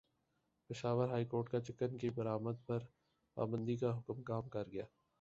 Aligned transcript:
Peshawar 0.69 1.09
high 1.09 1.25
court 1.25 1.49
کا 1.49 1.59
chicken 1.61 1.97
کی 1.97 2.09
برآمد 2.09 2.65
پر 2.65 2.85
پابندی 3.37 3.75
کا 3.77 3.97
حکم 3.97 4.23
کام 4.23 4.49
کر 4.49 4.67
گیا 4.71 4.85